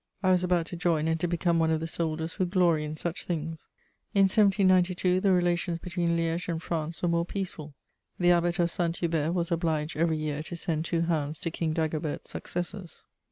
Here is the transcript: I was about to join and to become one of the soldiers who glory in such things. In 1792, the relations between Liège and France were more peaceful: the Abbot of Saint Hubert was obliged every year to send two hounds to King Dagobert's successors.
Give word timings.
I 0.23 0.31
was 0.31 0.43
about 0.43 0.65
to 0.65 0.75
join 0.75 1.07
and 1.07 1.19
to 1.19 1.27
become 1.27 1.59
one 1.59 1.69
of 1.69 1.79
the 1.79 1.85
soldiers 1.85 2.33
who 2.33 2.45
glory 2.47 2.83
in 2.83 2.95
such 2.95 3.23
things. 3.25 3.67
In 4.15 4.23
1792, 4.23 5.21
the 5.21 5.31
relations 5.31 5.77
between 5.77 6.17
Liège 6.17 6.47
and 6.49 6.59
France 6.59 7.03
were 7.03 7.07
more 7.07 7.23
peaceful: 7.23 7.75
the 8.17 8.31
Abbot 8.31 8.57
of 8.57 8.71
Saint 8.71 8.97
Hubert 8.97 9.33
was 9.33 9.51
obliged 9.51 9.95
every 9.95 10.17
year 10.17 10.41
to 10.41 10.55
send 10.55 10.85
two 10.85 11.01
hounds 11.01 11.37
to 11.37 11.51
King 11.51 11.71
Dagobert's 11.71 12.31
successors. 12.31 13.05